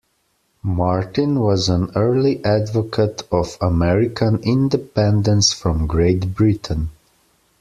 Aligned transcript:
Martin 0.63 1.39
was 1.39 1.69
an 1.69 1.91
early 1.95 2.43
advocate 2.43 3.21
of 3.31 3.55
American 3.61 4.37
independence 4.41 5.53
from 5.53 5.85
Great 5.85 6.33
Britain. 6.33 6.89